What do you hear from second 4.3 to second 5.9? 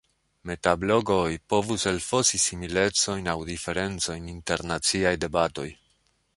inter naciaj debatoj.